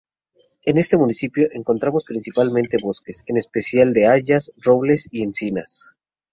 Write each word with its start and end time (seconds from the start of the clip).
En 0.65 0.79
este 0.79 0.97
municipio 0.97 1.47
encontramos 1.51 2.05
principalmente 2.05 2.77
bosques, 2.81 3.21
en 3.27 3.37
especial 3.37 3.93
de 3.93 4.07
hayas, 4.07 4.51
robles 4.57 5.07
y 5.11 5.21
encinas. 5.21 5.91